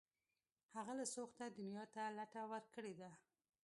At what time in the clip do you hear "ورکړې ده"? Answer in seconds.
2.51-3.11